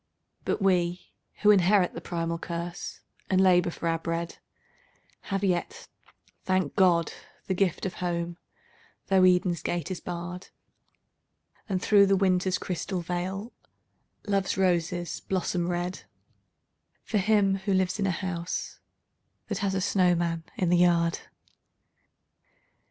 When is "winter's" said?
12.15-12.57